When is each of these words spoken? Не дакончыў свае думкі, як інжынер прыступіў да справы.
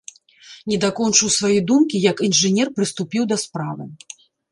Не 0.71 0.77
дакончыў 0.85 1.29
свае 1.35 1.57
думкі, 1.71 2.01
як 2.11 2.23
інжынер 2.29 2.71
прыступіў 2.79 3.29
да 3.33 3.37
справы. 3.43 3.85